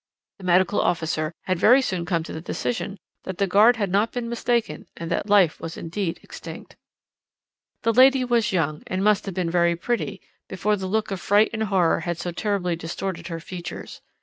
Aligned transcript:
The 0.39 0.45
medical 0.45 0.81
officer 0.81 1.31
had 1.43 1.59
very 1.59 1.79
soon 1.79 2.07
come 2.07 2.23
to 2.23 2.33
the 2.33 2.41
decision 2.41 2.97
that 3.23 3.37
the 3.37 3.45
guard 3.45 3.75
had 3.75 3.91
not 3.91 4.11
been 4.11 4.27
mistaken, 4.29 4.87
and 4.97 5.11
that 5.11 5.29
life 5.29 5.61
was 5.61 5.77
indeed 5.77 6.19
extinct. 6.23 6.75
"The 7.83 7.93
lady 7.93 8.25
was 8.25 8.51
young, 8.51 8.81
and 8.87 9.03
must 9.03 9.27
have 9.27 9.35
been 9.35 9.51
very 9.51 9.75
pretty 9.75 10.19
before 10.49 10.75
the 10.75 10.87
look 10.87 11.11
of 11.11 11.21
fright 11.21 11.51
and 11.53 11.61
horror 11.65 11.99
had 11.99 12.17
so 12.17 12.31
terribly 12.31 12.75
distorted 12.75 13.27
her 13.27 13.39
features. 13.39 14.01